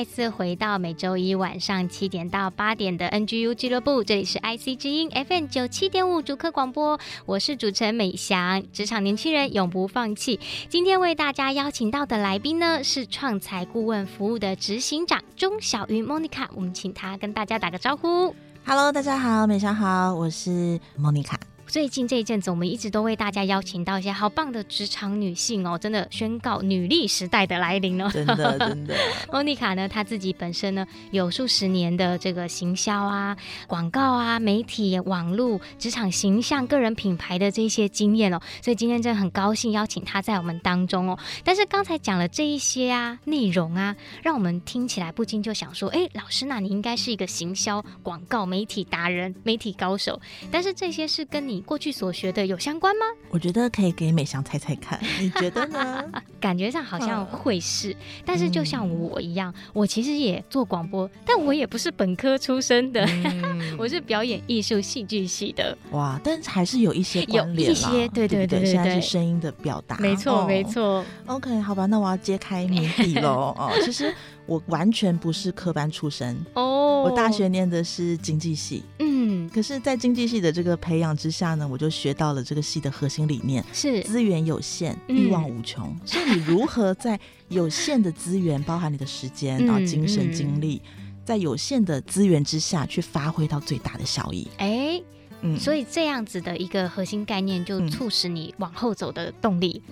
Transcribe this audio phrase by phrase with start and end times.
[0.00, 8.62] 再次回到每周一晚上七点到八点的 NGU 俱乐部，这里是 IC 之音 FM 九七点五主客广播，我是主持人美翔。
[8.72, 10.40] 职场年轻人永不放弃。
[10.70, 18.34] 今天为大家邀请到的来宾呢，是创财顾问服务的执行长钟小云 Monica，我们请她跟大家打个招呼。
[18.64, 21.49] Hello，大家好，美翔好，我是 Monica。
[21.70, 28.10] 最近这一阵子，我们一直都为大家邀请到一些好棒的职场女性哦，真的宣告女力时代的来临了。
[28.10, 28.96] 真的，真的。
[29.30, 33.36] 莫妮卡呢，她自己本身呢有数十年的这个行销啊、
[33.68, 41.16] 广告啊、媒体、网络、职场形象、个人品牌的这些经验哦，所以今天真的很高兴邀请她在我们当中哦。
[41.44, 53.04] 但是刚才讲了这一些啊内容啊，让我们听起来不禁就想说，哎，老师，那你应该是一个行销、广告、媒体达人、媒体高手，但是这些是跟你过去所学的有相关吗？
[53.30, 56.04] 我觉得可以给美翔猜猜看， 你觉得呢？
[56.40, 57.94] 感觉上好像会是，
[58.24, 65.76] 但是就像我一样，嗯、我其实也做广播，但我也不是本科出身的，嗯、 我是表演艺术戏剧系的。
[65.92, 71.04] 哇，但是还是有一些有一些，对对对对，对，对，现在是声音的表达，没错没错。
[71.26, 73.54] OK，好吧，那我要揭开谜底喽。
[73.58, 74.12] 哦，其实
[74.46, 78.82] 我完全不是科班出身哦，我大学念的是经济系。
[78.98, 79.09] 嗯，
[79.52, 85.88] 可是，在经济系的这个培养之下呢，我就学到了这个系的核心理念：是资源有限，欲望无穷。
[85.88, 87.18] 嗯、所以，你如何在
[87.48, 90.80] 有限的资源，包含你的时间、然后精神、精力，
[91.24, 94.46] 在有限的资源之下去发挥到最大的效益？
[94.58, 95.02] 哎，
[95.42, 99.82] 嗯，所以这样子的一个核心概念，就促使你往后走的动力。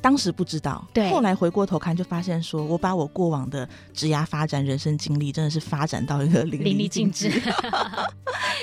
[0.00, 7.30] 当时不知道，对，后来回过头看，就发现说，我把我过往的职涯发展、人生经历，真的是发展到一个淋漓尽致。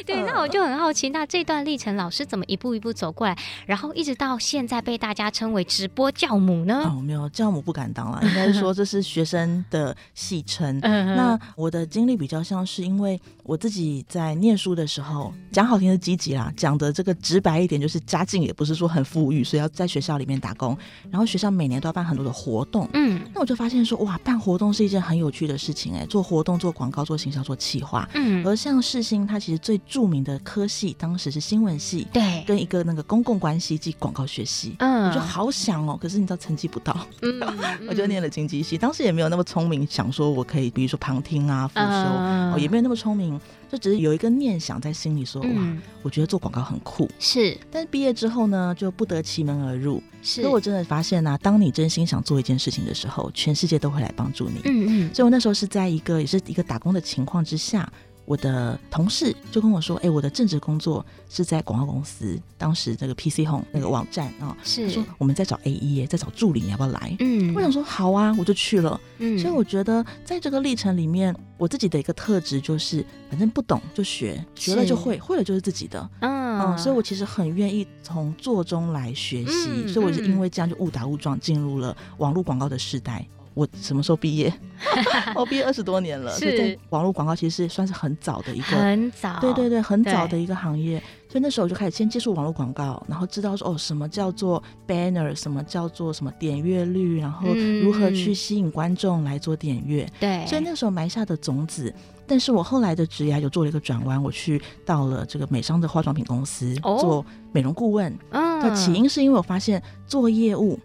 [0.06, 6.84] 对，那我就很好奇，那这段历程，老师怎么一步一步走过来，然后一直到现在被大家称为直播教母呢？
[6.85, 10.79] 哦，没有，教母不敢当了，应该是说这是学生的戏称。
[10.79, 20.78] 那我的经历比较像是，因为我自己在念书的时候，讲好听是积极啦，讲的这个直白一点，就是家境也不是说很富裕，所以要在学校里面打工。
[21.09, 37.41] 然后学校每年都要办很多的活动，嗯，那我就发现说，哇，办活动是一件很有趣的事情，哎，做活动、做广告、做行销、做企划，嗯，而像世新，它其实最著名的科系当时是新闻系，对，跟一个那个公共关系及广告学系，嗯，我就好想哦，可是你知道成绩不到，嗯，
[37.89, 43.39] 我就念了经济系，当时也没有那么聪明，想说我可以，比如说旁听啊、复修，嗯，哦，也没有那么聪明。
[43.69, 47.57] 就只是有一个念想在心里说，嗯、哇，我觉得做广告很酷，是。
[47.71, 50.01] 但是毕业之后呢，就不得其门而入。
[50.21, 50.41] 是。
[50.41, 54.61] 可我真的发现呢、啊，当你真心想做一件事情的时候，全世界都会来帮助你。
[54.65, 55.13] 嗯嗯。
[55.13, 57.91] 所以我那时候是在一个也是一个打工的情况之下。
[58.25, 68.99] 我的同事就跟我说：“哎、欸，我的正职工作是在广告公司，当时这个 PC Home 那个网站啊，是说我们在找 AE，在找助理，你要不要来？”嗯，我想说好啊，我就去了。
[69.19, 76.09] 嗯，所以我觉得在这个历程里面，我自己的一个特质就是，反正不懂就学，学了就会，会了就是自己的。
[76.21, 83.25] 嗯，嗯，所以我其实很愿意从做中来学习，嗯、所以我是因为这样就误打误撞进入了网络广告的时代。
[83.55, 84.53] 我什么时候毕业？
[85.33, 86.31] 我毕业二十多年了。
[86.38, 91.01] 是，在网络广告其实是算是很早的一个，很早，对对对，很早的一个行业。
[91.27, 97.47] 所以那时候我就开始先接触网络广告，然后知道说哦，什么叫做 banner，什么叫做什么点阅率，然后
[97.81, 100.07] 如何去吸引观众来做点阅。
[100.19, 101.93] 对、嗯，所以那时候埋下的种子。
[102.28, 108.11] 但是我后来的职业有做了一个转弯，我去到了这个美商的化妆品公司做美容顾问。
[108.31, 110.79] 嗯，那起因是因为我发现做业务。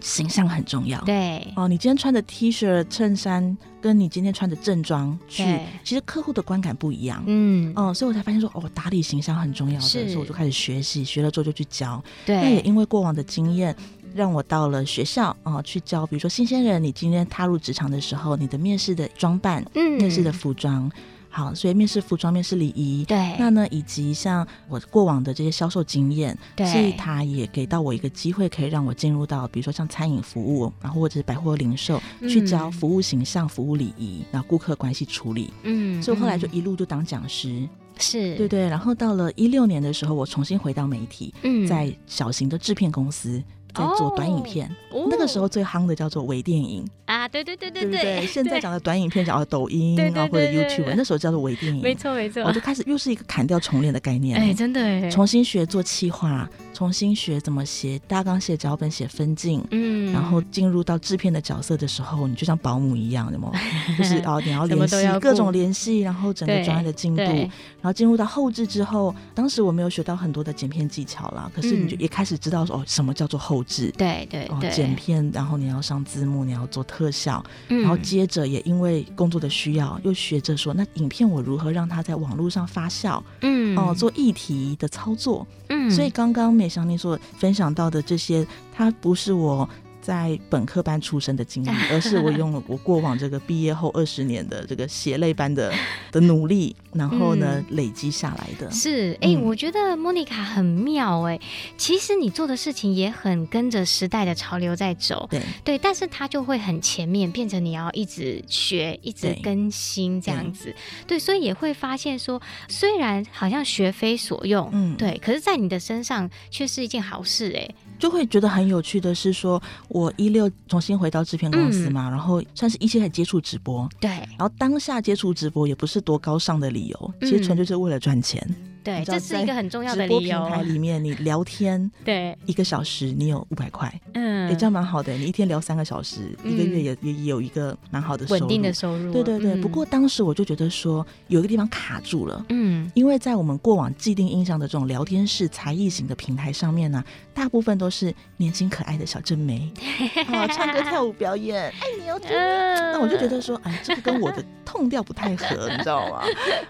[0.00, 1.68] 形象很重要，对哦。
[1.68, 5.44] 你今天穿的 T 恤、衬衫，跟你今天穿的正装去，
[5.84, 12.02] 其实客户的观感不一样，嗯哦，所以我才发现说，哦，打理形象很重要的，所以我就开始学习，学了之后就去教。
[12.24, 13.74] 对，那也因为过往的经验，
[14.14, 20.90] 让我到了学校啊去教，比如说新鲜人，你今天踏入职场的时候，你的面试的装扮，嗯，面试的服装。
[21.34, 37.66] 好，所以面试服装、面试礼仪，对，那呢，以及像我过往的这些销售经验，对，所以他也给到我一个机会，可以让我进入到比如说像餐饮服务，然后或者是百货零售，嗯、去教服务形象、服务礼仪，然后顾客关系处理，嗯，所以后来就一路就当讲师，
[37.98, 38.36] 是。
[38.36, 43.42] 对对，然后到了一六年的时候，我重新回到媒体，嗯，在小型的制片公司。
[43.74, 46.84] 在做短影片，哦、那个时候最夯的叫做微电影。
[47.06, 56.48] 啊，对对对对对，现在讲的短影片叫抖音啊或者 YouTube，那时候叫做微电影，没错没错，我就开始又是一个砍掉重练的概念，哎，真的哎，重新学做企划，
[56.82, 63.52] 重新学怎么写大纲、写脚本、写分镜，嗯，然后进入到制片的角色的时候，你就像保姆一样，有没有？
[63.96, 74.46] 就是哦，你要联系各种联系，然后整个专业的进度，然后进入到后置之后，当时我没有学到很多的剪片技巧啦，可是你就也开始知道说哦，什么叫做后置，对对。
[74.46, 83.22] 哦，剪片，然后你要上字幕，你要做特效，嗯、然后接着也因为工作的需要，又学着说，那影片我如何让它在网络上发酵？
[83.42, 89.68] 嗯，哦，做议题的操作，嗯，所以刚刚美像你所分享到的这些，它不是我。
[90.02, 95.72] 在本科班出身的经历，而是我用了 我过往这个毕业后二十年的这个血泪般的
[96.10, 98.70] 的努力，然后呢、嗯、累积下来的。
[98.70, 101.40] 是，哎、欸，嗯、我觉得莫妮卡很妙哎、欸。
[101.78, 110.64] 其实你做的事情也很跟着时代的潮流在走，对对，但是它就会很前面，变成你要一直学、一直更新这样子。
[111.06, 117.74] 对，对，所以也会发现说，虽然好像学非所用，嗯，对，可是在你的身上却是一件好事哎、欸。
[117.98, 128.42] 就会觉得很有趣的是说，我一六重新回到制片公司嘛，嗯、然后算是一七才接触直播，对，然后当下接触直播也不是多高尚的理由，嗯、其实纯粹是为了赚钱。
[128.82, 130.40] 对，这是一个很重要的理由。
[130.42, 135.12] 平台里面，你聊天， 对，一个小时你有五百块，嗯，也这样蛮好的。
[135.14, 139.12] 你一天聊三个小时，一个月也也有一个蛮好的稳定的收入。
[139.12, 139.54] 对对对。
[139.56, 147.02] 不过当时我就觉得说，有一个地方卡住了，嗯，因为在我们过往既定印象的这种聊天式才艺型的平台上面呢，
[147.32, 149.70] 大部分都是年轻可爱的小正妹，
[150.26, 152.30] 啊，唱歌跳舞表演，哎，你要听。
[152.32, 156.22] 那我就觉得说，哎，这个跟我的 tone 调不太合，你知道吗？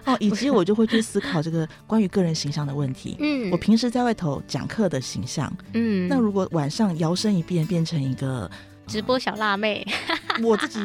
[0.05, 2.02] 哦，以及我就会去思考这个关于。
[2.07, 8.49] 个人形象的问题，嗯，我平时在外头讲课的形象，嗯，那如果晚上摇身一变变成一个
[8.87, 9.85] 直播小辣妹，
[10.43, 10.79] 我自己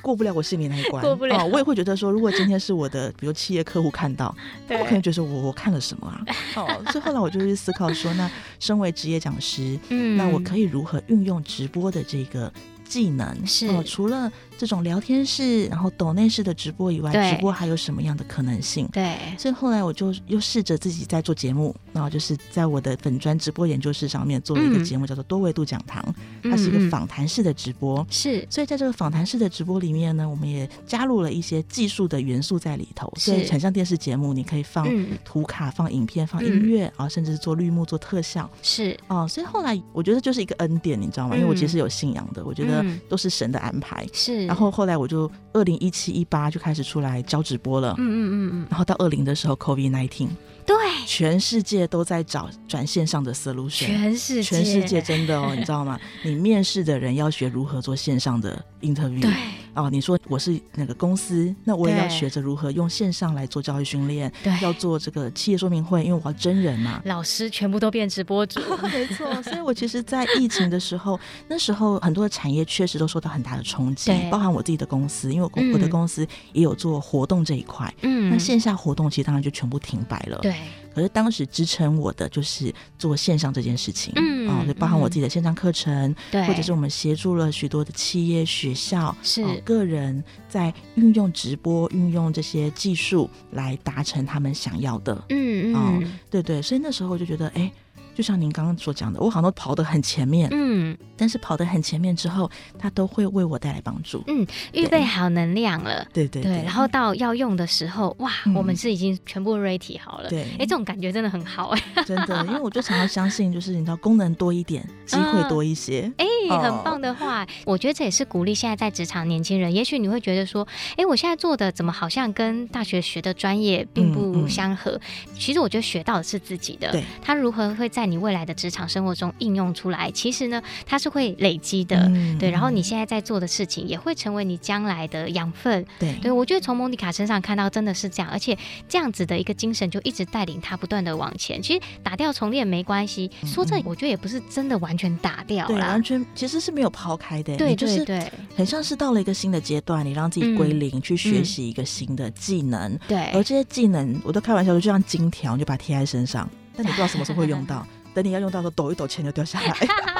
[0.00, 4.34] 过不了我心里那一关， 过不了，哦，我也会觉得说，如果今天是我的，比如企业客户看到，
[4.66, 6.24] 对我可能觉得我我看了什么啊？
[6.56, 12.50] 哦，所以后来我就去思考说，那身为职业讲师，嗯，那我可以如何运用直播的这个
[12.92, 13.46] 技能？
[13.46, 14.30] 是哦，除了。
[14.58, 18.88] 这种聊天室，然后抖内式的直播以外，直播还有什么样的可能性？
[18.92, 26.00] 对，所以后来我就又试着自己在做节目，然后就是在我的粉专直播研究室上面做了一个节目，嗯、叫做多维度讲堂，
[26.44, 28.06] 它是一个访谈式的直播。
[28.08, 34.86] 是、嗯，所以在这个访谈式的直播里面呢，我们也加入了一些技术的元素在里头，所以很像电视节目，你可以放
[35.24, 38.48] 图卡、放影片、放音乐啊，嗯、甚至是做绿幕、做特效。
[38.62, 41.34] 是哦，所以后来我觉得就是一个恩典，你知道吗？
[41.34, 44.06] 因为我其实有信仰的，我觉得都是神的安排。
[44.12, 44.46] 是。
[44.46, 50.28] 然后后来我就二零一七一八就开始出来教直播了，嗯嗯嗯嗯，然后到二零的时候，COVID nineteen，
[50.64, 50.76] 对，
[51.06, 55.98] 全世界都在找转线上的 solution，全世界，全世界真的哦，你知道吗？
[56.22, 59.32] 你面试的人要学如何做线上的 interview，对。
[59.74, 67.00] 哦，你说我是那个公司，那我也要学着如何用线上来做教育训练，对，要做这个企业说明会，因为我要真人嘛。
[67.06, 68.60] 老师全部都变直播主，
[68.92, 69.42] 没错。
[69.42, 71.18] 所以我其实，在疫情的时候，
[71.48, 80.51] 那时候很多的产业确实都受到很大的冲击，对包含我自己的公司，因为我我的公司也有做活动这一块，嗯，那线下活动其实当然就全部停摆了，对。
[80.94, 89.42] 可是当时支撑我的就是做线上这件事情，嗯，啊，就包含我自己的线上课程，对，或者是我们协助了许多的企业、学校，是。
[89.64, 97.72] 个人在运用直播、运用这些技术来达成他们想要的，嗯嗯，对对，所以那时候我就觉得，哎。
[98.14, 116.26] 就像您刚刚所讲的，我好像都跑得很前面，嗯，但是跑得很前面之后，他都会为我带来帮助，嗯，预备好能量了，对对对，然后到要用的时候，哇，我们是已经全部 ready 好了，对，哎，这种感觉真的很好，哎，真的，因为我就常常相信，就是你知道，功能多一点，机会多一些， 哎，
[116.58, 120.66] 很棒的话，我觉得这也是鼓励现在在职场年轻人，也许你会觉得说，
[120.96, 125.00] 哎，我现在做的怎么好像跟大学学的专业并不相合，
[125.38, 132.50] 其实我觉得学到的是自己的，对，他如何会在在你未来的职场生活中应用出来，其实呢，它是会累积的，嗯、对。
[132.50, 136.12] 然后你现在在做的事情，也会成为你将来的养分，对。
[136.20, 141.62] 对，我觉得从莫妮卡身上看到真的是这样，而且这样子的一个精神就一直带领他不断的往前。
[141.62, 153.30] 其实打掉重练没关系，嗯、说这我觉得也不是真的完全打掉了，完全其实是没有抛开的，对对对，很像是到了一个新的阶段，你让自己归零，嗯、去学习一个新的技能，对。
[153.32, 160.11] 而这些技能，我都开玩笑说，就像金条，你就把它贴在身上，但你不知道什么时候会用到， 等你要用到的时候，抖一抖，钱就掉下来。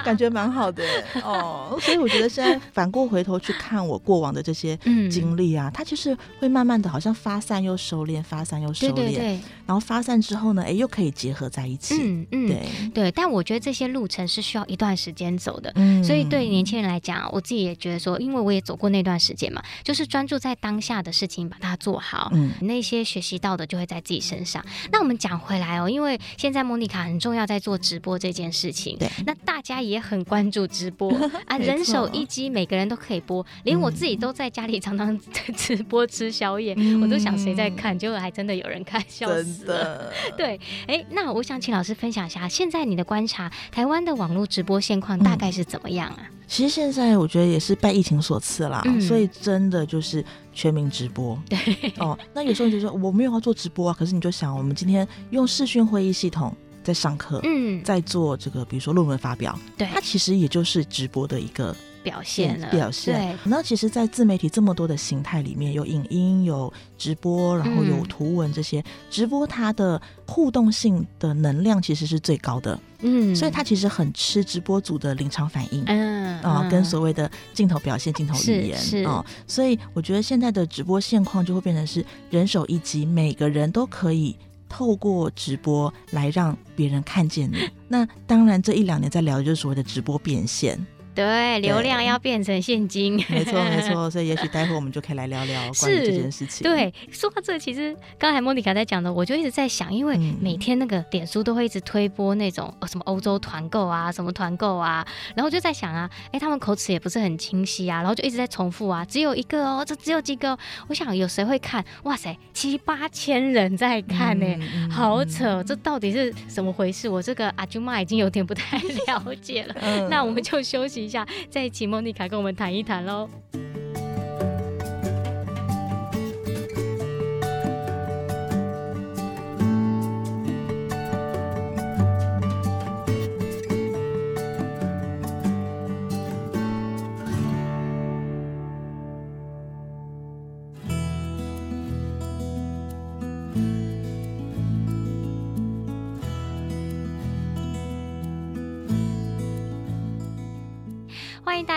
[0.00, 0.82] 感觉蛮好的
[1.22, 4.76] 哦， 所以我觉得现在反过回头去看我过往的这些
[5.10, 11.94] 经历啊，嗯、它就是会慢慢的好像发散又收敛，发散又收敛，对对对，然后发散之后呢，哎，又可以结合在一起。
[12.00, 13.12] 嗯嗯，对对。
[13.12, 24.64] 但我觉得这些路程是需要一段时间走的，嗯，所以对年轻人来讲，我自己也觉得说，因为我也走过那段时间嘛，就是专注在当下的事情，把它做好，嗯，那些学习到的就会在自己身上。
[24.92, 29.98] 那我们讲回来哦，因为现在莫妮卡很重要，在做直播这件事情，对，那大家也。
[30.08, 31.12] 很关注直播
[31.44, 35.18] 啊，人手一机，每个人都可以播，连我自己都在家里常常
[35.54, 40.10] 直播吃宵夜，嗯、我都想谁在看，结果还真的有人看，笑死了。
[40.38, 46.20] 对，哎，那我想请老师分享一下，现在你的观察，台湾的网络直播现况大概是怎么样啊？
[46.20, 51.38] 嗯、其实现在我觉得也是拜疫情所赐啦，嗯、所以真的就是全民直播。
[51.50, 51.58] 对
[51.98, 56.56] 哦，那有时候你就说我没有要做直播啊，可是你就想，我们今天用视讯会议系统。
[56.88, 63.14] 在上课，嗯，在做这个，比如说论文发表，对，它其实也就是直播的一个表现了，表现。
[63.14, 79.02] 对，那其实，在自媒体这么多的形态里面，有影音、有直播，然后有图文这些，嗯、直播它的互动性的能量其实是最高的，嗯，所以它其实很吃直播组的临场反应，嗯啊，跟所谓的镜头表现、镜头语言是。
[79.02, 84.34] 啊，所以我觉得现在的直播现况就会变成是人手一机，每个人都可以。
[84.68, 87.56] 透过直播来让别人看见你，
[87.88, 90.78] 那当然这一两年在聊的就是所谓的直播变现。
[91.18, 96.62] 对，流量要变成现金，没 错没错， 所以也许待会我们就可以来聊聊关于这件事情。
[96.62, 110.56] 对，说到这，其实刚才莫妮卡在讲的，我就一直在想，因为每天那个点书都会一直推播那种什么欧洲团购啊，什么团购啊，然后就在想啊，哎，他们口齿也不是很清晰啊，然后就一直在重复啊，只有一个哦，这只有几个，
[110.86, 111.84] 我想有谁会看？
[112.04, 117.08] 哇塞，七八千人在看呢，嗯、好扯，这到底是怎么回事？
[117.08, 123.28] 我这个阿舅妈已经有点不太 了解了，嗯、那我们就休息下，再请莫妮卡跟我们谈一谈喽。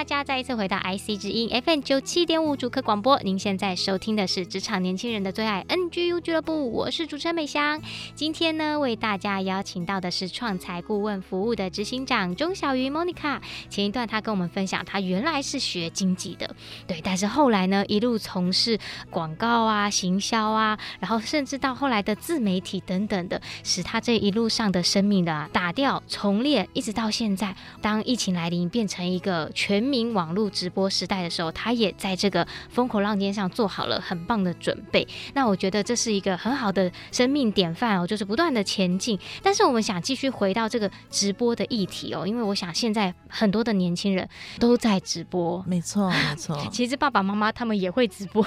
[0.02, 3.20] 大家再一次回到 IC 之音 FM 九七点五主客广播。
[3.20, 7.80] 您现在收听的是职场年轻人的最爱 NGU 俱乐部，我是主持人美香。
[8.16, 13.40] 今天呢，为大家邀请到的是创财顾问服务的执行长钟小鱼 Monica。
[13.70, 16.56] 前一段她跟我们分享，她原来是学经济的，
[16.88, 18.80] 对，但是后来呢，一路从事
[19.12, 29.91] 广告啊、行销啊，然后甚至到后来的自媒体等等的，使她这一路上的生命的、打掉重练，一直到现在，当疫情来临，变成一个全。
[29.92, 35.06] 全民网络直播时代的时候，他也在这个风口浪尖上做好了很棒的准备。
[35.34, 39.20] 那我觉得这是一个很好的生命典范哦，就是不断的前进。
[39.44, 44.26] 但是我们想继续回到这个直播的议题哦，因为我想现在很多的年轻人
[44.62, 46.58] 都在直播，没错没错。
[46.72, 48.42] 其实爸爸妈妈他们也会直播，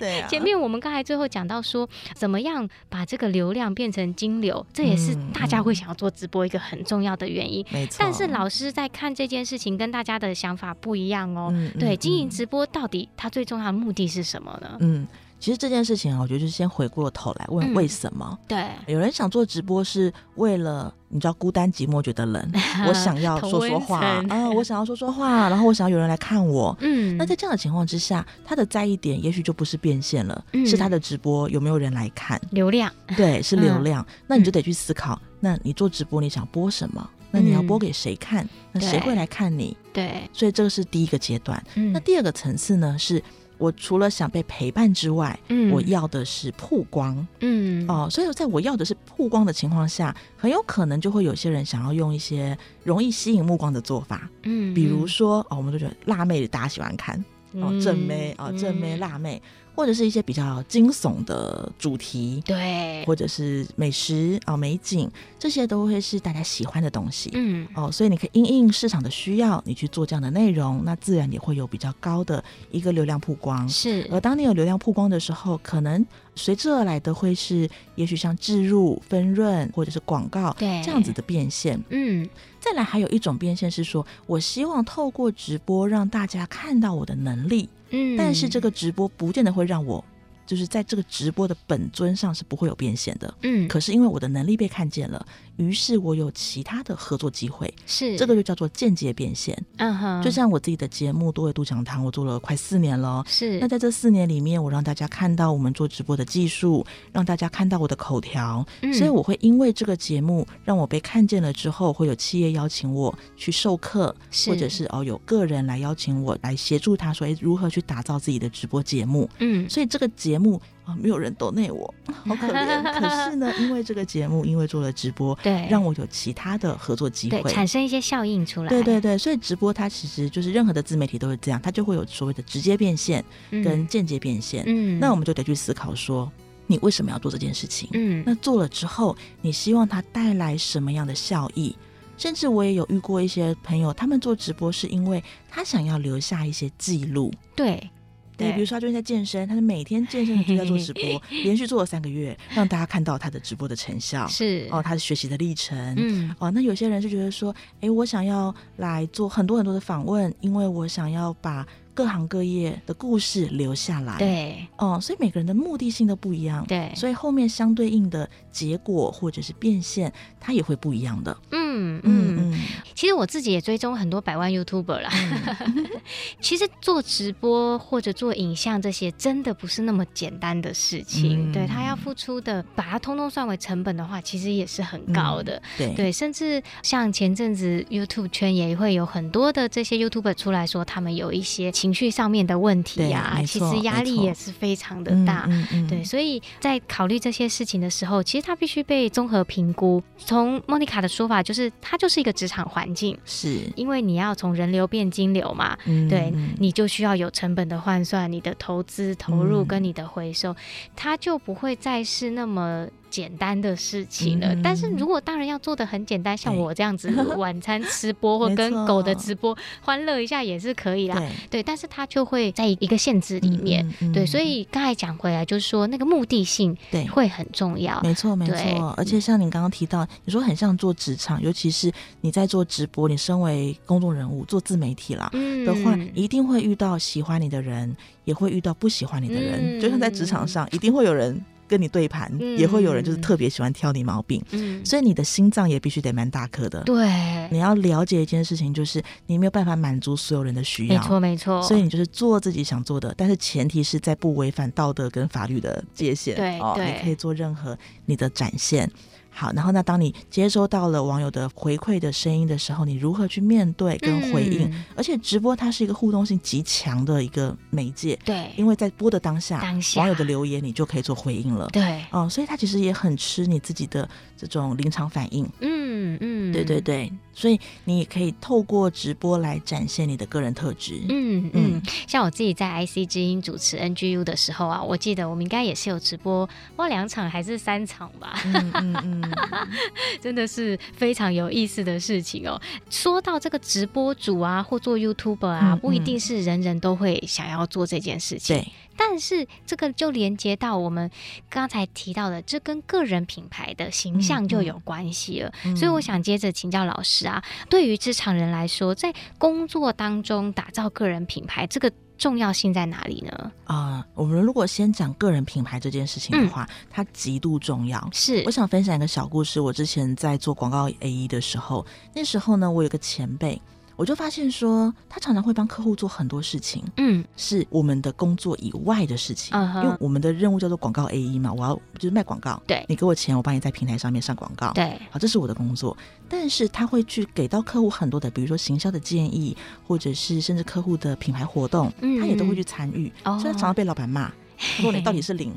[0.00, 0.26] 对啊。
[0.26, 7.64] 前面我们刚才最后讲到说，怎么样把这个流量变成金流，这也是大家会想要做直播一个很重要的原因。
[7.70, 7.98] 没错。
[8.00, 11.48] 但是老师在看这件事情，跟大家的想法不一样哦。
[11.54, 14.76] 嗯、对，经营直播到底它最重要的目的是什么呢？
[14.80, 15.06] 嗯，
[15.40, 18.26] 其实这件事情啊，我觉得就是先回过头来问为什么。
[18.30, 22.52] 嗯、对，有人想做直播是为了你知道孤单寂寞觉得冷，
[22.86, 26.76] 我想要说说话啊，我想要说说话， 然后我想要有人来看我。
[26.80, 32.40] 嗯，那在这样的情况之下，他的在意点也许就不是变现了，嗯、是他的直播有没有人来看？
[32.50, 32.92] 流量。
[33.16, 34.02] 对，是流量。
[34.02, 37.08] 嗯、那你就得去思考，那你做直播你想播什么？
[37.30, 38.44] 那你要播给谁看？
[38.44, 39.76] 嗯、那谁会来看你？
[39.92, 41.62] 对，所以这个是第一个阶段。
[41.74, 42.96] 嗯、那第二个层次呢？
[42.98, 43.22] 是
[43.58, 47.26] 我除了想被陪伴之外，嗯、我要的是曝光。
[47.40, 54.28] 嗯，哦，所以在我要的是曝光的情况下，很有可能就会有些人想要用一些容易吸引目光的做法。
[54.42, 57.24] 嗯，比如说哦，我们都觉得辣妹大家喜欢看。
[57.52, 59.40] 哦，正妹啊，正妹辣妹。
[59.76, 67.30] 或者是一些比较惊悚的主题，对，或者是美食啊、美景，这些都会是大家喜欢的东西。
[67.34, 73.68] 嗯，哦，所以你可以因应市场的需要，你去做这样的内容，那自然也会有比较高的一个流量曝光。
[73.68, 76.04] 是，而当你有流量曝光的时候，可能
[76.36, 81.82] 随之而来的会是，也许像置入、分润或者是广告，对，这样子的变现。
[81.88, 82.28] 嗯，
[82.60, 87.68] 再来还有一种变现是说，我希望透过直播让大家看到我的能力。
[87.90, 90.04] 嗯，但是这个直播不见得会让我。
[90.46, 95.26] 就是在这个直播的本尊上是不会有变现的，嗯，可是因为我的能力被看见了，
[95.56, 98.16] 于是我有其他的合作机会，是。
[98.16, 114.14] 这个就叫做间接变现，嗯哼，就像我自己的节目多维度讲堂，我做了快四年了，是，那在这四年里面，我让大家看到我们做直播的技术，让大家看到我的口条，嗯，所以我会因为这个节目让我被看见了之后，会有企业邀请我去授课，
[114.46, 120.60] 或者是哦有个人来邀请我来协助他说，哎，如何去打造自己的直播节目，嗯，所以这个节目。
[120.84, 123.00] 啊、哦，没有人抖内我， 好可怜。
[123.00, 128.68] 可是呢， 因为这个节目，因为做了直播，对，让我有其他的合作机会，产生一些效应出来。
[128.68, 134.62] 对对对，所以直播它其实就是任何的自媒体都是这样，它就会有所谓的直接变现跟间接变现。
[134.68, 136.30] 嗯，那我们就得去思考说，
[136.68, 137.88] 你为什么要做这件事情？
[137.92, 141.74] 嗯，那做了之后，你希望它带来什么样的效益？
[142.16, 147.32] 甚至我也有遇过一些朋友，他们做直播是因为他想要留下一些记录。
[147.56, 147.90] 对。
[148.36, 151.02] 对，比如说他最近在健身，他是每天健身的就在做直播，
[151.44, 154.68] 连续做了三个月，让大家看到他的直播的成效，是。
[154.70, 161.66] 哦，他的学习的历程，嗯，哦，那有些人是觉得说，哎，我想要来做很多很多的访问，因为我想要把。
[161.96, 170.10] 各行各业的故事留下来，对，哦，所以每个人的目的性都不一样，对，所以后面相对应的结果或者是变现，
[170.40, 171.36] 它也会不一样的。
[171.50, 172.60] 嗯嗯嗯，
[172.94, 175.10] 其实我自己也追踪很多百万 YouTuber 啦。
[175.12, 175.86] 嗯、
[176.40, 181.50] 其实做直播或者做影像这些，真的不是那么简单的事情。
[181.50, 185.56] 嗯、对，他要付出的，把它通通算为成本的话，其实也是很高的。
[185.56, 191.66] 嗯、对对，甚至像前阵子 YouTube 圈也会有很多的这些 YouTuber 出来说，他们有一些。
[191.76, 195.48] 情绪上面的问题呀、啊，其实压力也是非常的大。
[195.88, 200.00] 对，所以在考虑这些事情的时候，其实它必须被综合评估。
[200.16, 205.76] 从莫妮卡的说法，就是它就是一个职场环境，是因为你要从人流变金流嘛。
[205.86, 210.56] 嗯、对，你就需要有成本的换算，你的投资投入跟你的回收，嗯、
[210.94, 212.86] 它就不会再是那么。
[213.16, 221.16] 简单的事情了，嗯、但是如果当然要做的很简单，像我这样子 晚餐吃播或跟狗的直播，欢乐一下也是可以啦。
[221.16, 223.90] 对，对，但是它就会在一个限制里面。
[224.12, 227.98] 对，所以刚才讲回来，就是说那个目的性对会很重要。
[228.02, 228.94] 没错，没错。
[228.98, 239.78] 而且像你刚刚提到，你说很像做职场，尤其是你在做直播，你身为公众人物做自媒体啦、嗯、的话，一定会遇到喜欢你的人，也会遇到不喜欢你的人。
[239.78, 241.42] 嗯、就像在职场上，一定会有人。
[241.68, 246.82] 跟你对盘，嗯、也会有人就是特别喜欢挑你毛病，嗯、所以你的心脏也必须得蛮大颗的。
[246.84, 247.06] 对，
[247.50, 251.62] 你要了解一件事情，就是你没有办法满足所有人的需要，没错没错。
[251.62, 256.36] 所以你就是做自己想做的，但是前提是在不违反道德跟法律的界限。
[256.36, 257.76] 对，哦，对你可以做任何
[258.06, 258.90] 你的展现。
[259.36, 264.70] 好，然后那当你接收到了网友的回馈的声音的时候，你如何去面对跟回应？
[264.70, 289.32] 嗯、而且直播它是一个互动性极强的一个媒介，对，因为在播的当下，当下网友的留言你就可以做回应了，对，哦，所以它其实也很吃你自己的这种临场反应，嗯嗯，对对对，所以你也可以透过直播来展现你的个人特质，嗯嗯，像我自己在 IC 之音主持 NGU 的时候啊，我记得我们应该也是有直播，哇两场还是三场吧，嗯嗯嗯。
[290.22, 292.58] 真的是非常有意思的事情哦。
[292.88, 298.56] 说到这个直播主啊，或做 YouTuber 啊，不一定是人人都会想要做这件事情。
[298.56, 301.10] 对，但是这个就连接到我们
[301.50, 305.52] 刚才提到的，这跟个人品牌的形象就有关系了。
[305.64, 311.92] 嗯嗯、所以我想接着请教老师啊，对于职场人来说，在工作当中打造个人品牌，这个。
[312.18, 313.52] 重要性在哪里呢？
[313.64, 318.08] 啊、呃，我们如果先讲个人品牌这件事情的话，嗯、它极度重要。
[318.10, 319.60] 是，我想分享一个小故事。
[319.60, 321.84] 我之前在做广告 AE 的时候，
[322.14, 323.60] 那时候呢，我有个前辈。
[323.96, 335.96] 我就发现说，他常常会帮客户做很多事情，嗯，是我们的工作以外的事情，嗯、因为我们的任务叫做广告 AE 嘛，我要就是卖广告，对，你给我钱，我帮你在平台上面上广告，对，好，这是我的工作。
[336.28, 339.56] 但是他会去给到客户很多的，比如说行销的建议，
[339.86, 345.54] 或者是甚至客户的品牌活动，嗯、他也都会去参与，嗯、所以他常常被老板骂，他说你到底是零。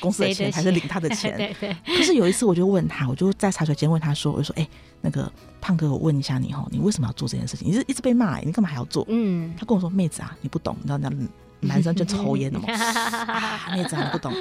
[0.00, 1.34] 公司的钱还是领他的钱？
[1.38, 1.76] 对对。
[1.84, 4.68] 可是有一次我就问他，我就在茶水间问他说：“我就说，哎、欸，
[5.00, 7.68] 那个胖哥，我问一下你哈，你为什么要做这件事情？
[7.68, 11.10] 你是一直被骂，你干嘛还要做？”嗯，他跟我说：“妹子啊，你不懂，你知道那
[11.60, 14.32] 男生就抽烟的嘛、 啊，妹子啊，你不懂。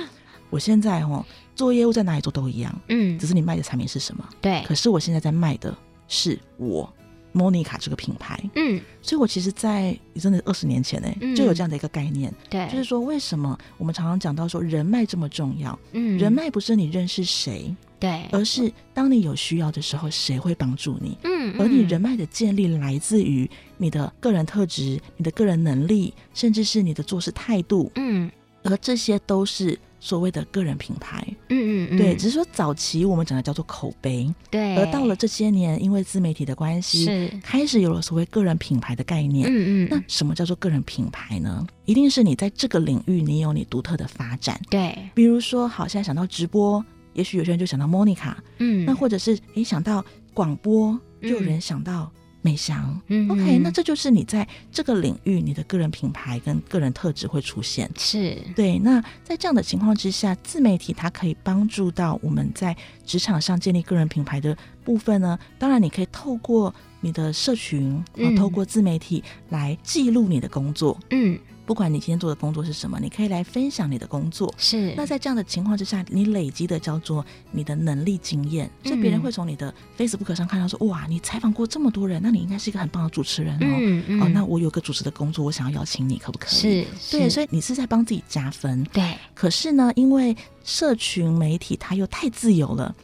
[0.50, 1.26] 我现在哦
[1.56, 4.28] 做业务在哪里做都一样，嗯，只是你卖的产品是什么？
[4.42, 4.64] 对。
[4.66, 5.76] 可是我现在在卖的
[6.08, 6.92] 是我。”
[7.34, 15.78] Monica 这个品牌，嗯，所以我其实，在真的二十年前呢，嗯，就有这样的一个概念，对，就是说，为什么我们常常讲到说人脉这么重要？
[15.94, 21.18] 嗯，人脉不是你认识谁，对，而是当你有需要的时候，谁会帮助你？
[21.24, 28.30] 嗯，而你人脉的建立来自于你的个人特质、你的个人能力，甚至是你的做事态度，嗯，
[28.64, 29.80] 而这些都是。
[30.04, 37.40] 所谓的个人品牌，嗯嗯嗯，对，只是说早期我们讲的叫做口碑，对，而到了这些年，因为自媒体的关系，是。
[37.44, 41.66] 开始有了所谓个人品牌的概念，嗯嗯，那什么叫做个人品牌呢？
[41.86, 46.84] 一定是你在这个领域你有你独特的发展，对，比如说，好，现在想到直播，
[47.14, 52.12] 也许有些人就想到 Monica，嗯，那或者是诶想到广播，就有人想到。
[52.42, 58.80] 美翔，嗯，OK，那这就是你在这个领域你的个人品牌跟个人特质会出现，是对。
[58.80, 62.76] 那在这样的情况之下，自媒体它可以帮助到我们在
[63.06, 65.38] 职场上建立个人品牌的部分呢。
[65.60, 68.04] 当然，你可以透过你的社群，
[68.38, 71.40] 透过自媒体来记录你的工作，嗯。
[71.72, 74.54] 不管你今天做的工作是什么，你可以来分享你的工作。
[74.58, 83.60] 是，那在这样的情况之下，你累积的叫做你的能力经验，所以别人会从你的 Facebook 上看到说，哇，你采访过这么多人，那你应该是一个很棒的主持人哦。
[83.80, 86.50] 嗯嗯、哦，那我有个主持的工作，我想要邀请你，可不可以？
[86.50, 88.84] 是，是对，所以你是在帮自己加分。
[88.92, 92.96] 对，可是呢，因为社群媒体它又太自由了，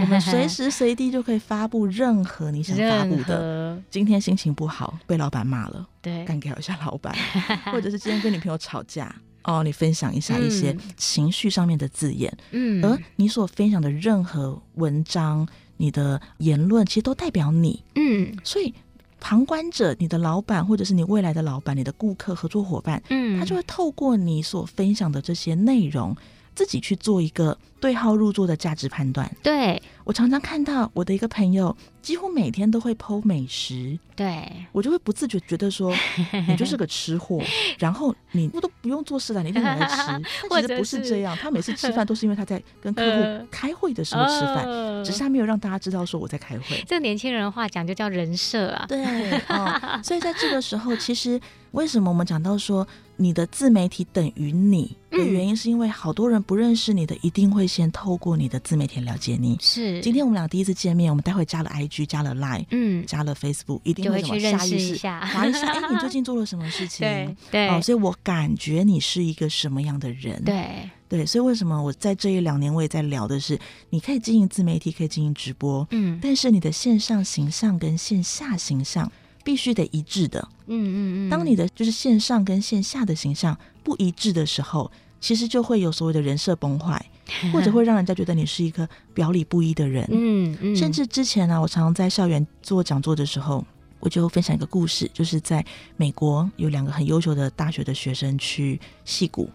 [0.00, 3.80] 我们随时随地就可以发布任何你想发布的。
[3.90, 7.14] 今天心情不好，被老板骂了，对，干掉一下老板，
[7.72, 18.74] 或者是今天跟女朋友吵架，哦，你分享一下一些情绪上面的字眼，嗯，而你所分享的任何文章，你的言论，其实都代表你，嗯，所以
[19.18, 26.14] 旁观者，你的老板，或者是你未来的老板，你的顾客、合作伙伴，嗯，他就会透过你所分享的这些内容。
[26.58, 29.30] 自己去做一个对号入座的价值判断。
[29.44, 33.96] 对，我常常看到我的一个朋友，几乎每天都会 po 美食。
[34.16, 35.94] 对，我就会不自觉觉得说，
[36.48, 37.40] 你就是个吃货。
[37.78, 40.20] 然后你我都不用做事了，你一天来吃。
[40.50, 44.64] 但其实不是这样，他每次吃饭都是因为他在跟客户开会的时候吃饭，
[45.04, 46.82] 只是他没有让大家知道说我在开会。
[46.88, 48.84] 这年轻人的话讲就叫人设啊。
[48.88, 51.40] 对，哦，所以在这个时候，其实
[51.70, 52.84] 为什么我们讲到说，
[53.20, 59.58] 你的自媒体等于你的原因，是因为好多人不认识你的，一定会先透过你的自媒体了解你。
[59.60, 67.00] 是，今天我们俩第一次见面，我们待会加了 IG，加了 Line，嗯，加了 Facebook，一定会什么下意识查一下， 哎，你最近做了什么事情？
[67.00, 70.40] 对对，哦，所以我感觉你是一个什么样的人？
[70.44, 73.58] 对对，所以为什么我在这一两年我也在聊的是，
[73.90, 79.10] 你可以经营自媒体，可以经营直播，嗯，但是你的线上形象跟线下形象。
[79.48, 81.30] 必须得一致的，嗯嗯嗯。
[81.30, 87.02] 当你的就是线上跟线下的形象不一致的时候，其实就会有所谓的人设崩坏，
[87.50, 90.06] 或者会让人家觉得你是一个表里不一的人。
[90.10, 90.76] 嗯嗯。
[90.76, 93.64] 甚至之前呢、啊，我常常在校园做讲座的时候，
[94.00, 95.64] 我就分享一个故事，就是在
[95.96, 99.48] 美国有两个很优秀的大学的学生去戏谷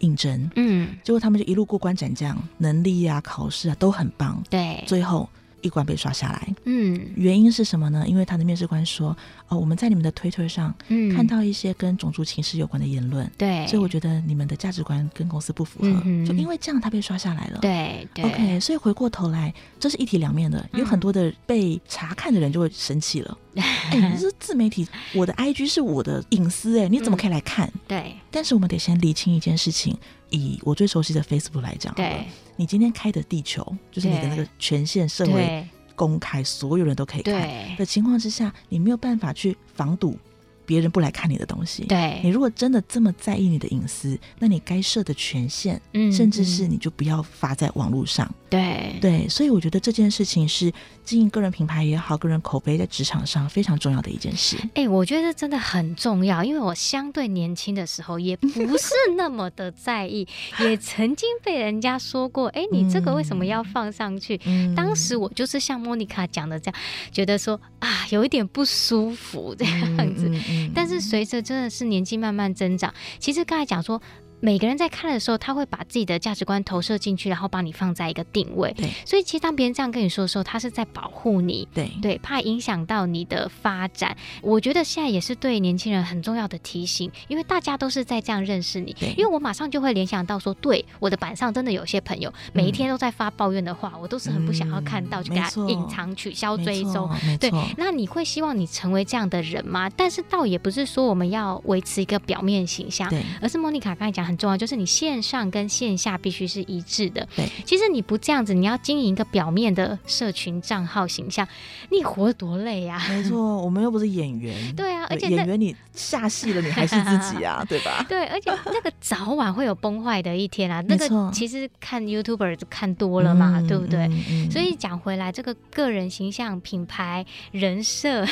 [0.00, 5.26] 应征，嗯，结果他们就一路过关斩将，能力啊、考试啊都很棒，对，最后。
[5.60, 8.04] 一关被刷下来，嗯，原因是什么呢？
[8.06, 9.16] 因为他的面试官说，
[9.48, 27.66] 哦，我们在你们的推特上，嗯，看到一些跟种族歧视有关的言论，对，所以我觉得你们的价值观跟公司不符合，嗯、就因为这样他被刷下来了，对，对，OK，所以回过头来，这是一体两面的，有很多的被查看的人就会生气了， 哎、嗯，你是自媒体，我的 IG 是我的隐私，哎，你怎么可以来看？
[27.66, 29.96] 嗯、对，但是我们得先理清一件事情，
[30.30, 32.26] 以我最熟悉的 Facebook 来讲，对。
[32.58, 40.18] 你今天开的地球，就是你的那个权限设为公开，所有人都可以看的情况之下，你没有办法去防堵。
[40.66, 49.28] 别人不来看你的东西，对，你如果真的这么在意你的隐私，那你该设的权限，嗯，甚至是你就不要发在网络上，对对。
[49.28, 50.72] 所以我觉得这件事情是
[51.04, 54.56] 经营个人品牌也好，个人口碑在职场上非常重要的一件事。
[54.74, 60.26] 哎、欸，我觉得真的很重要，因为我相对年轻的时候也不 是那么的在意，
[60.60, 64.40] 也曾经被人家说过，哎、欸，你这个为什么要放上去？
[64.44, 66.80] 嗯、当时我就是像莫妮卡讲的这样，
[67.12, 70.28] 觉得说啊，有一点不舒服这样子。
[70.28, 74.00] 嗯嗯嗯但是随着真的是年纪慢慢增长，其实刚才讲说，
[74.40, 78.72] 每个人在看的时候，他会把自己的价值观投射进去，然后把你放在一个定位。
[78.76, 81.66] 对，所以其实当别人这样跟你说的时候，他是在保护你。
[81.74, 84.16] 对对，怕影响到你的发展。
[84.42, 88.92] 我觉得现在也是对年轻人很重要的提醒，因为大家都是在这样认识你。
[88.98, 97.10] 对，因为我马上就会联想到说，对，我的板上真的有些朋友每一天都在发抱怨的话，嗯、我都是很不想要看到，就给他隐藏、取消、追踪。
[97.40, 99.90] 对，那你会希望你成为这样的人吗？
[99.90, 107.26] 但是倒也不是说我们要维持一个表面形象，而是莫妮卡刚才讲很重要，就是你线上跟线下必须是一致的。
[107.34, 111.48] 对，其实你不这样子，你要经营一个表面的社群账号形象，
[111.90, 113.08] 你活得多累呀、啊？
[113.08, 114.54] 没错，我们又不是演员。
[114.76, 118.04] 对啊，而且演员你下戏了，你还是自己啊， 对吧？
[118.06, 120.84] 对，而且那个早晚会有崩坏的一天啊。
[120.86, 124.00] 那个其实看 YouTuber 看多了嘛，对不对？
[124.08, 128.24] 嗯嗯、所以讲回来，这个个人形象、品牌、人设，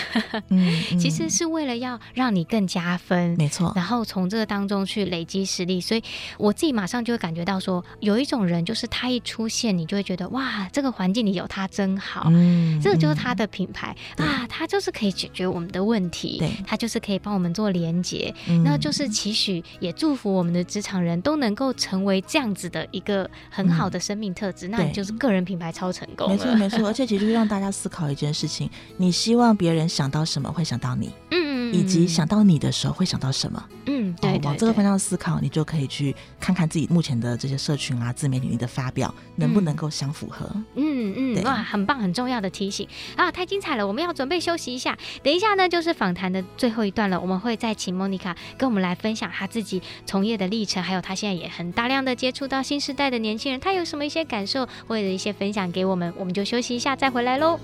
[0.51, 3.73] 嗯嗯、 其实是为了要让你更加分，没错。
[3.75, 6.03] 然后从这个当中去累积实力，所以
[6.37, 31.46] 我自己马上就会感觉到说，有一种人就是他一出现，你就会觉得哇，这个环境里有他真好，嗯，这个就是他的品牌、嗯、啊，他就是可以解决我们的问题，对，他就是可以帮我们做连接，嗯、那就是期许也祝福我们的职场人都能够成为这样子的一个很好的生命特质，嗯、那你就是个人品牌超成功，没错没错，而且其实就是让大家思考一件事情，你希望别人想到什么会想到你， 嗯。
[31.73, 33.63] 以及想到你的时候会想到什么？
[33.87, 40.51] 嗯，对，对，对，往这个方向思考，你就可以去看看自己目前的这些社群啊、自媒体你的发表能不能够相符合。
[40.75, 43.87] 嗯嗯，哇，很棒，很重要的提醒啊，太精彩了！
[43.87, 57.59] 我们要准备休息一下，等一下呢就是访谈的最后一段了，我们会再请莫妮卡跟我们来分享她自己从业的历程，还有她现在也很大量的接触到新时代的年轻人，她有什么一些感受或者一些分享给我们，我们就休息一下再回来喽。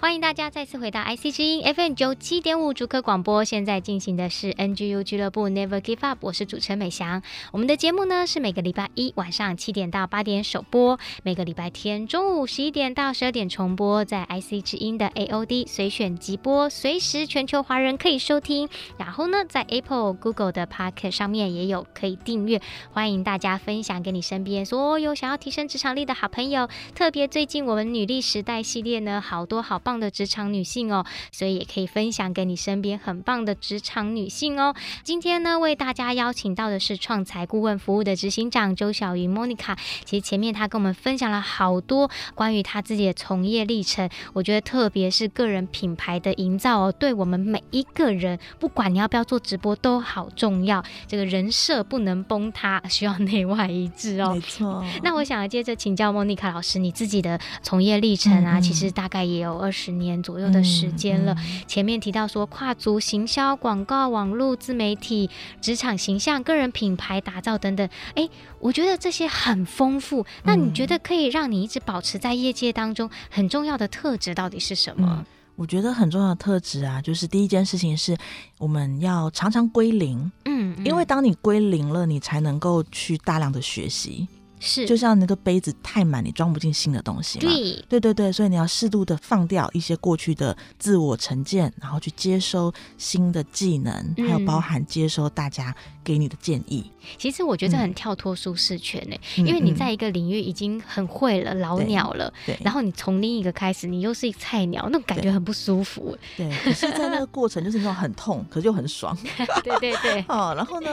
[0.00, 7.22] 欢迎大家再次回到 IC 之音 FM 九七点五主客广播，现在进行的是 NGU 俱乐部 Never Give Up，我是主持人美翔。
[7.52, 18.70] 我们的节目呢是每个礼拜一晚上七点到八点首播，每个礼拜天中午十一点到十二点重播，在 IC 之音的 AOD 随选即播，随时全球华人可以收听。
[18.96, 26.70] 然后呢，在 Apple、Google 的 Podcast 上面也有可以订阅，欢迎大家分享给你身边所有想要提升职场力的好朋友。
[26.94, 34.74] 特别最近我们女力时代系列呢，好多好棒的职场女性哦，所以也可以分享给你身边很棒的职场女性哦。
[35.02, 39.76] 今天呢，为大家邀请到的是创财顾问服务的执行长周小云 Monica。
[40.04, 50.84] 其实前面她跟我们分享了好多关于她自己的从业历程，我觉得特别是个人品牌的营造哦，对我们每一个人，不管你要不要做直播都好重要。
[51.08, 54.34] 这个人设不能崩塌，需要内外一致哦。
[54.34, 54.84] 没错。
[55.02, 59.79] 那我想要接着请教 Monica 老师，你自己的从业历程啊，其实大概也有二十。
[59.80, 61.34] 十年左右的时间了。
[61.66, 67.88] 前面提到说，跨足行销、广告、网络、自媒体、职场形象、个人品牌打造等等。
[68.14, 70.26] 哎，我觉得这些很丰富。
[70.44, 75.16] 那你觉得可以让你一直保持在业界当中很重要的特质到底是什么？
[75.18, 75.24] 嗯、
[75.56, 78.16] 我觉得很重要的特质啊，就是第一件事情是
[78.58, 80.18] 我们要常常归零。
[80.44, 84.28] 嗯，嗯因为当你归零了，你才能够去大量的学习。
[84.60, 87.50] 是，就像那个杯子太满，你装不进新的东西嘛。
[87.50, 96.84] 对，对对对，所以你要适度的放掉一些过去的自我成见，然后去接收新的技能，还有包含接收大家给你的建议。
[96.86, 106.16] 嗯、其实我觉得很跳脱舒适圈呢，嗯、因为你在一个领域已经很会了，嗯、老鸟了，对，然后你从另一个开始，你又是一个菜鸟，那种感觉很不舒服。
[106.36, 109.16] 对，对，可是，在那个过程就是那种很痛，可是又很爽。
[109.64, 110.24] 对 对对。
[110.28, 110.90] 哦，然后呢，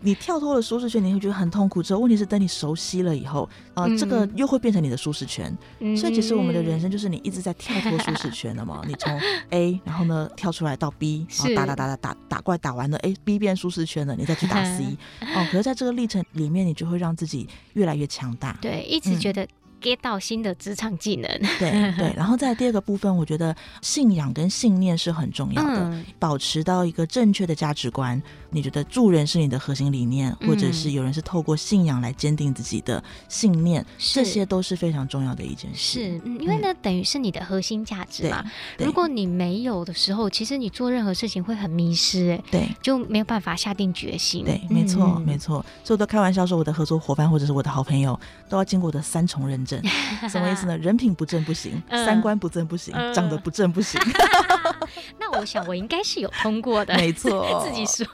[0.00, 1.82] 你跳脱了舒适圈，你会觉得很痛苦。
[1.82, 3.09] 之后，问题是等你熟悉了。
[3.10, 8.82] 了以后，呃，这个又会变成你的舒适圈，嗯、所以其实我们的人生就是你一直在跳脱舒适圈的嘛。
[8.86, 9.20] 你从
[9.50, 14.96] A，然后呢跳出来到 B，然后打打打打打打怪打完了，哎，B 变舒适圈了，你再去打 C，
[15.34, 18.56] 哦，可是在这个历程里面，你就会让自己越来越强大。
[18.60, 19.46] 对，一直觉得。
[19.80, 21.28] Get 到新的职场技能。
[21.58, 28.20] 对对， 然后在第二个部分，我觉得信仰跟信念是很重要的，嗯、保持到一个正确的价值观。
[28.52, 36.00] 你觉得助人是你的核心理念，或者是有人是透过信仰来坚定自己的信念，这些都是非常重要的一件事。
[36.00, 38.44] 是，因为呢，等于是你的核心价值嘛。
[38.78, 44.44] 如果你没有的时候，其实你做任何事情会很迷失，哎，对，就没有办法下定决心。
[44.44, 45.64] 对，没错，没错。
[45.84, 49.69] 所以我都开玩笑说，我的合作伙伴或者是我的好朋友都要经过我的三重认证。
[50.28, 50.76] 什么意思呢？
[50.78, 54.00] 人品不正不行，三观不正不行，长得不正不行。
[55.20, 58.06] 那我想我应该是有通过的，没错，自己说。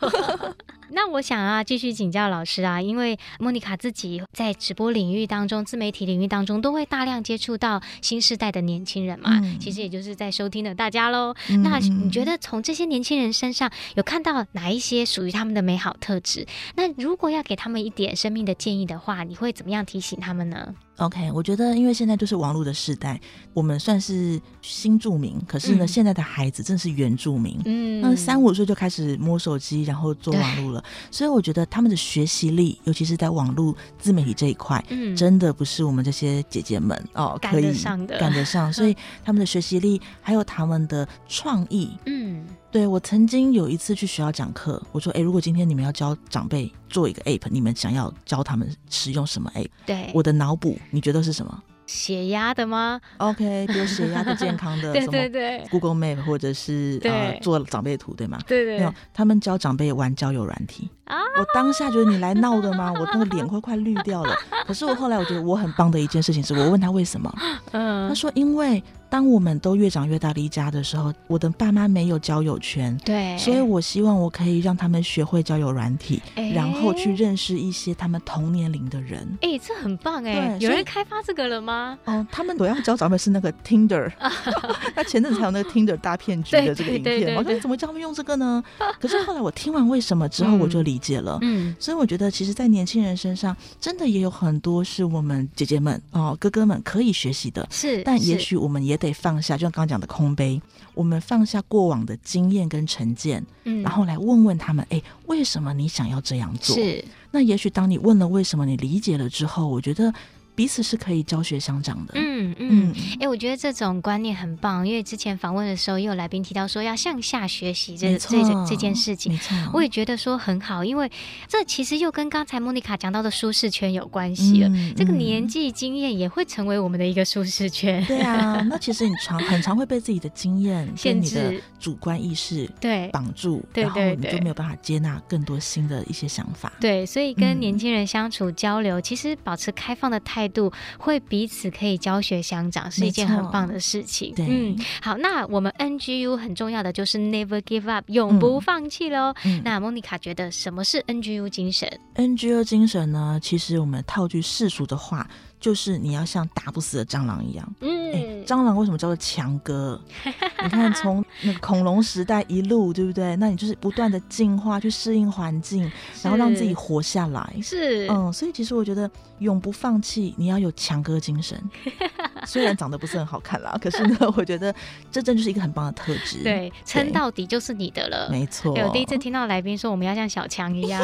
[0.90, 9.38] 那我想啊，继续请教老师啊，因为莫妮卡自己在直播领域当中、自媒体领域当中，都会大量接触到新时代的年轻人嘛。
[9.42, 11.34] 嗯、其实也就是在收听的大家喽。
[11.50, 16.46] 嗯、那你觉得从这些年轻人身上有看到哪一些属于他们的美好特质？
[16.74, 23.20] 那如果要给他们一点生命的建议的话，你会怎么样提醒他们呢？OK，我觉得因为现在就是网络的时代，
[23.52, 27.60] 我们算是新住民，可是呢，嗯、现在的孩子正是原住民。
[27.66, 38.72] 嗯，那三五岁就开始摸手机，然后做网络了，对所以我觉得他们的学习力，尤其是在网络自媒体这一块，嗯，真的不是我们这些姐姐们哦可以赶得上的，赶得上。
[38.74, 42.44] 所以他们的学习力还有他们的创意，嗯。
[42.68, 51.62] 对，我曾经有一次去学校讲课，我说：“哎，如果今天你们要教长辈做一个 app，你们想要教他们使用什么 app？” 对，我的脑补，你觉得是什么？
[51.86, 58.38] 血压的吗？OK，比如血压的健康的， 对对对，Google Map 或者是呃做长辈图，对吗？
[58.46, 60.90] 对对，没有，他们教长辈玩交友软体。
[61.06, 61.18] 啊！
[61.38, 62.92] 我当下觉得你来闹的吗？
[62.98, 64.34] 我那个脸会快绿掉了。
[64.66, 67.32] 可是我后来我觉得我很棒的一件事情是，我问他为什么？
[67.72, 76.20] 嗯，他说因为当我们都越长越大离家的时候，我的爸妈没有交友圈，对，所以我希望我可以让他们学会交友软体，
[76.52, 79.24] 然后去认识一些他们同年龄的人。
[79.42, 80.56] 哎，这很棒哎！
[80.60, 81.96] 有人开发这个了吗？
[82.06, 84.10] 哦，他们主要教长辈是那个 Tinder，
[84.96, 88.60] 那前阵子才有那个 Tinder 大骗局的这个影片， 我说怎么教他们用这个呢？
[89.00, 90.95] 可是后来我听完为什么之后，我就理。
[90.96, 98.02] 理解了，嗯，所以我觉得，其实，在年轻人身上，真的也有很多是我们姐姐们哦、哥哥们可以学习的，是。
[98.02, 100.58] 但也许我们也得放下，就像刚刚讲的空杯，
[100.94, 106.74] 我们放下过往的经验跟成见，嗯，然后来问问他们，哎，为什么你想要这样做？
[106.74, 107.04] 是。
[107.30, 110.10] 那也许当你问了为什么，你理解了之后，我觉得。
[110.56, 112.14] 彼此是可以教学相长的。
[112.16, 119.38] 嗯嗯，哎、嗯欸，我觉得这种观念很棒，因为之前访问的时候也有来宾提到说要向下学习这错这这件事情，
[119.72, 121.10] 我也觉得说很好，因为
[121.46, 124.68] 这其实又跟刚才莫妮卡讲到的舒适圈有关系了。
[124.70, 128.02] 嗯、这个年纪经验也会成为我们的一个舒适圈。
[128.06, 136.72] 对啊， 那其实你常很常会被自己的经验 跟你的主观意识对绑住，对，然后你就没有办法接纳更多新的一些想法。
[136.80, 140.56] 对，所以跟年轻人相处交流，嗯、其实保持开放的态度。
[140.56, 144.32] 度会彼此可以教学相长，是一件很棒的事情。
[144.34, 149.34] 对，嗯，好，那我们 NGU 很重要的就是 Never Give Up，永不放弃喽。
[149.44, 153.38] 嗯、那莫妮卡觉得什么是 NGU 精神？NGU 精神呢？
[153.42, 155.28] 其实我们套句世俗的话。
[155.58, 160.00] 就是你要像打不死的蟑螂一样，嗯、欸，蟑螂为什么叫做强哥？
[160.62, 163.34] 你看从那个恐龙时代一路，对不对？
[163.36, 165.90] 那你就是不断的进化，去适应环境，
[166.22, 167.54] 然后让自己活下来。
[167.62, 171.60] 是，嗯，所以其实我觉得永不放弃，你要有强哥精神。
[172.46, 174.72] 虽然长得不是很好看啦， 可是呢，我觉得
[175.10, 176.42] 这真就是一个很棒的特质。
[176.44, 178.28] 对，撑到底就是你的了。
[178.30, 178.72] 没错。
[178.72, 181.02] 我第一次听到来宾说我们要像小强一样，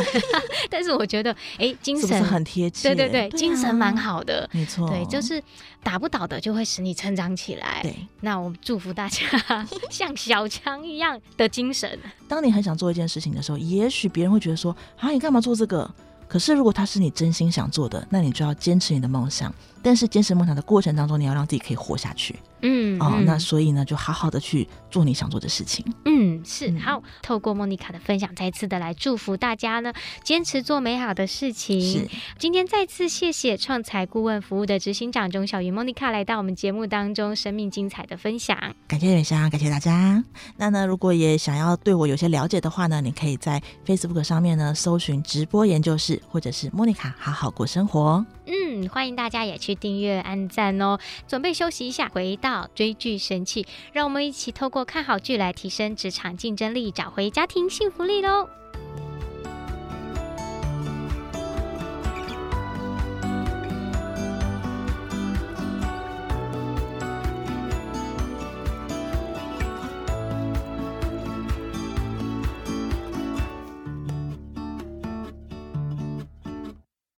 [0.70, 2.94] 但是我觉得，哎、欸，精神是是很贴切。
[2.94, 4.48] 对对对，精神蛮好的。
[4.52, 5.42] 没错，对，就是
[5.82, 7.80] 打不倒的就会使你成长起来。
[7.82, 9.26] 对，那我们祝福大家
[9.90, 11.98] 像小强一样的精神。
[12.28, 15.88] 当你很想做一件事情的时候，也许别人会觉得说：“啊，你干嘛做这个？”
[16.28, 19.54] 可是如果他是你真心想做的，那你就要坚持你的梦想。
[19.82, 22.36] 但是坚持梦想的过程当中，你要让自己可以活下去。
[22.62, 25.84] 嗯，哦，那所以呢，就好好的去做你想做的事情。
[26.04, 26.68] 嗯，是。
[26.68, 31.80] 嗯、好，透过莫妮卡的分享，再次的来祝福大家呢，坚持做美好的事情。
[31.80, 32.08] 是。
[32.38, 38.56] 今天再次谢谢创财顾问服务的执行长钟小云莫妮卡来到我们节目当中，生命精彩的分享。
[38.86, 40.22] 感谢远香，感谢大家。
[40.56, 48.24] 那呢，如果也想要对我有些了解的话呢，你可以在 Facebook 上面呢搜寻直播研究室，或者是莫妮卡好好过生活。
[48.46, 50.98] 嗯，欢迎大家也去订阅、按赞哦。
[51.28, 58.61] 准备休息一下，回到追剧神器，让我们一起透过看好剧来提升职场竞争力，找回家庭幸福力喽。